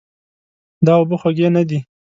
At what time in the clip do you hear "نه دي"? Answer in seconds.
1.55-1.79